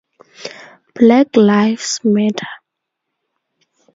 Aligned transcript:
Black 0.95 1.35
lives 1.37 1.99
matter. 2.03 2.47